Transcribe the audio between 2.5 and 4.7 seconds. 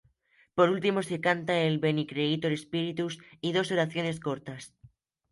Spiritus" y dos oraciones cortas.